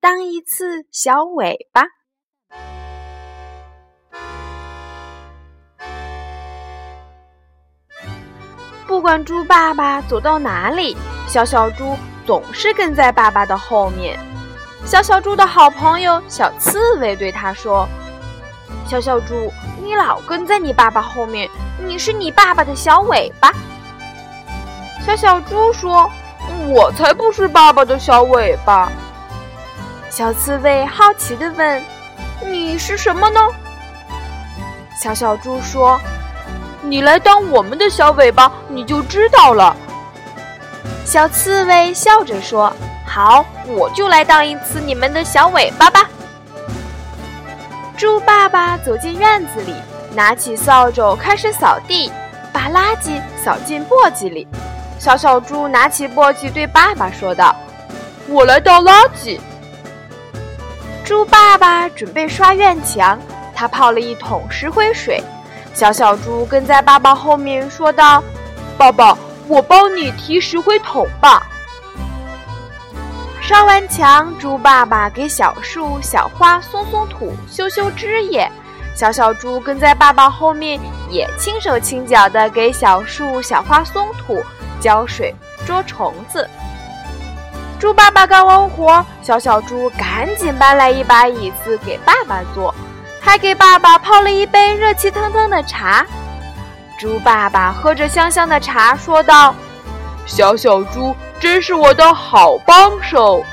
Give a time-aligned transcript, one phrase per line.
[0.00, 1.82] 当一次小尾巴》。
[8.86, 14.16] 不管猪爸爸走到哪里，小小猪总是跟在爸爸的后面。
[14.86, 17.88] 小小猪的好朋友小刺猬对他说
[18.86, 19.52] ：“小小猪，
[19.82, 21.50] 你老跟在你爸爸后面，
[21.84, 23.52] 你是你爸爸的小尾巴。”
[25.04, 26.08] 小小猪说。
[26.70, 28.90] 我才不是爸爸的小尾巴！
[30.10, 31.82] 小刺猬好奇地问
[32.44, 33.40] ：“你是什么呢？”
[35.00, 36.00] 小小猪说
[36.82, 39.76] ：“你来当我们的小尾巴，你就知道了。”
[41.04, 42.72] 小刺猬笑着说
[43.06, 46.08] ：“好，我就来当一次你们的小尾巴吧。”
[47.96, 49.74] 猪爸爸走进院子里，
[50.14, 52.10] 拿起扫帚开始扫地，
[52.52, 54.48] 把垃圾扫进簸箕里。
[54.98, 57.54] 小小猪拿起簸箕对爸爸说道
[58.26, 59.38] ：“我来倒垃圾。”
[61.08, 63.18] 猪爸爸准备刷院墙，
[63.54, 65.18] 他泡了一桶石灰水。
[65.72, 68.22] 小小猪跟在爸爸后面说道
[68.76, 71.46] ：“爸爸，我帮你提石灰桶吧。”
[73.40, 78.46] 刷完墙，猪爸爸给小树、小花松松土、修修枝叶。
[78.94, 84.44] 小小猪跟在爸爸后面，也轻手轻脚地给小树、小花松土。
[84.78, 85.34] 浇水、
[85.66, 86.46] 捉虫子。
[87.78, 92.74] 猪爸爸干完活，小小猪赶紧搬来一把椅子给爸爸坐，
[93.20, 96.04] 还给爸爸泡了一杯热气腾腾的茶。
[96.98, 99.54] 猪爸爸喝着香香的茶，说道
[100.26, 103.44] ：“小小猪真是我的好帮手。”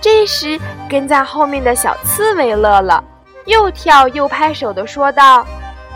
[0.00, 0.58] 这时，
[0.88, 3.04] 跟在后面的小刺猬乐了，
[3.44, 5.46] 又跳又拍手的说道：“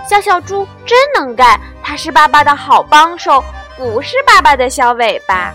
[0.06, 3.42] 小小猪真能干，它是爸爸的好帮手。”
[3.78, 5.54] 不是爸爸的小尾巴。